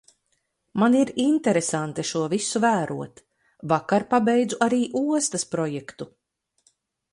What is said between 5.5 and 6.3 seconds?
projektu.